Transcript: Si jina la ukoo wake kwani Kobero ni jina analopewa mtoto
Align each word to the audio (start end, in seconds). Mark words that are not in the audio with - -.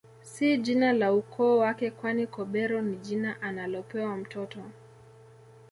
Si 0.21 0.57
jina 0.57 0.93
la 0.93 1.13
ukoo 1.13 1.57
wake 1.57 1.91
kwani 1.91 2.27
Kobero 2.27 2.81
ni 2.81 2.95
jina 2.97 3.41
analopewa 3.41 4.17
mtoto 4.17 4.59